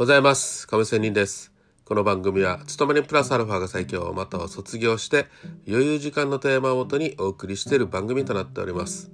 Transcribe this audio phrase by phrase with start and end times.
[0.00, 0.66] ございます。
[0.66, 1.52] 亀仙人です。
[1.84, 5.26] この番組は勤めにプラスアルファが最強または卒業して
[5.68, 9.10] 余裕時間のテーマをもとにお送りしている番組となっております。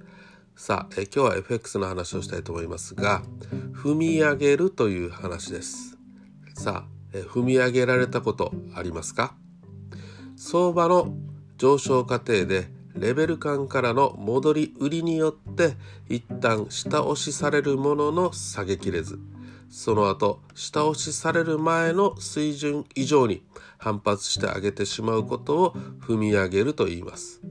[0.55, 3.21] さあえ今日は FX の話をしたいと思いますが
[3.73, 5.97] 踏み上げるという話です。
[6.53, 9.35] さあえ踏み上げられたことありますか？
[10.37, 11.13] 相場の
[11.57, 15.75] 上昇過程でレベル感からの戻り売りによって
[16.07, 19.19] 一旦下押しされるものの下げきれず。
[19.69, 23.43] その後下押しされる前の水準以上に
[23.77, 25.71] 反発して上げてしまうことを
[26.01, 27.41] 踏み上げると言います。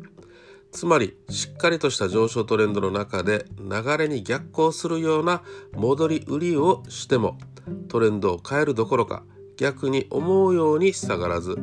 [0.73, 5.43] つまりしっかりとした上昇トレンドの中で流れに逆行するような
[5.73, 7.39] 戻り売りをしても
[7.89, 9.23] トレンドを変えるどころか
[9.57, 11.57] 逆に思うように下がらず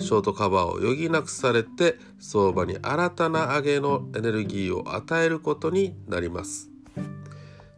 [0.00, 6.70] ショートカバーを余儀なくされて相場に新たな上げのエネルギーを与えることになります。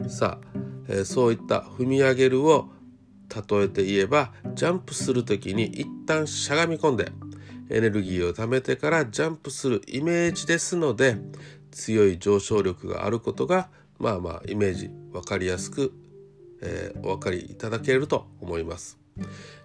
[0.09, 2.71] さあ、え、そういった踏み上げるを
[3.35, 7.11] 例えて言えばジャンプする時に一旦しゃがみ込んで
[7.69, 11.17] エネルギーを貯めてからジャンプするイメージですので
[11.73, 15.93] 強い上昇力があることがまあまあイメージ分かりやすく、
[16.63, 18.99] えー、お分かりいただけると思います。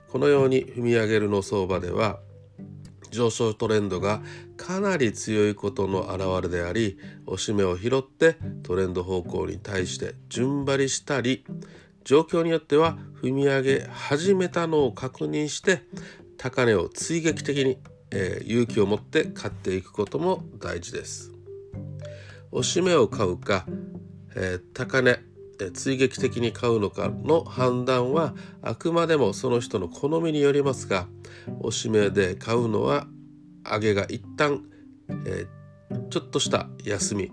[0.09, 2.19] このように踏み上げるの相場では
[3.11, 4.21] 上昇トレンドが
[4.57, 11.45] かなり強いことの表れであり押し目を拾ってトレンド方向に対して順張りしたり
[12.03, 15.83] 状況によっては踏み上げ始めたのを確認して
[16.37, 17.77] 高値を追撃的に、
[18.09, 21.31] えー、勇気を持って買っていくことも大事です。
[22.51, 23.65] 押し目を買うか、
[24.35, 25.19] えー、高値
[25.69, 31.07] 追撃的に買うのかの判断はあくまでもその人の好みによりますが
[31.59, 33.05] おしめで買うのは
[33.63, 34.63] 上げが一旦、
[35.25, 37.31] えー、ちょっとした休み、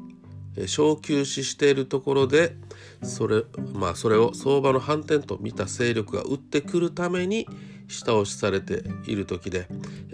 [0.56, 2.56] えー、小休止しているところで
[3.02, 7.46] それ,、まあ、それを相場の反転と見た勢力が打ってくるために
[7.88, 9.66] 下押しされている時で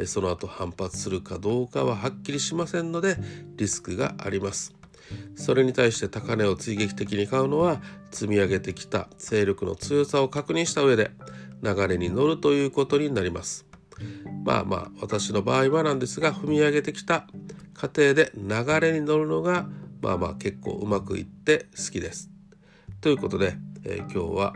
[0.06, 3.16] その後反発するかどうかははっきりしませんので
[3.56, 4.84] リスクがあります。
[5.37, 11.10] それに対して高値を追撃的に買うのは積み上げてきた勢力の強さを確認した上で
[11.62, 13.66] 流れに乗るということになります。
[14.44, 17.26] まあまあ私の場合はなんですが踏み上げてきた
[17.75, 19.66] 過程で流れに乗るのが
[20.03, 22.31] まあまあ結構うまくいって好きです。
[23.00, 24.53] ということで、えー、今日は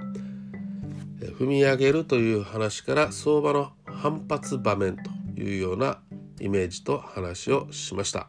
[1.39, 5.11] 踏み上げるという話から相場の反発場面と
[5.41, 6.01] いうような
[6.41, 8.29] イメージと話をしました。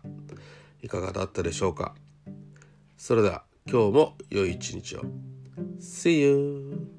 [0.82, 1.94] いかがだったでしょうか？
[3.00, 5.04] それでは今日も良い一日を
[5.80, 6.99] See you!